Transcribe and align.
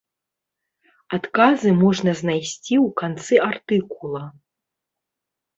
Адказы 1.17 1.69
можна 1.83 2.11
знайсці 2.21 2.73
ў 2.85 2.87
канцы 3.03 3.35
артыкула. 3.49 4.23